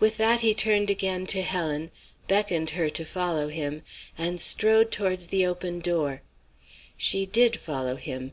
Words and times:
"With 0.00 0.18
that 0.18 0.40
he 0.40 0.52
turned 0.54 0.90
again 0.90 1.26
to 1.28 1.40
Helen, 1.40 1.90
beckoned 2.28 2.68
her 2.76 2.90
to 2.90 3.06
follow 3.06 3.48
him, 3.48 3.84
and 4.18 4.38
strode 4.38 4.92
towards 4.92 5.28
the 5.28 5.46
open 5.46 5.80
door. 5.80 6.20
She 6.98 7.24
did 7.24 7.56
follow 7.56 7.96
him. 7.96 8.32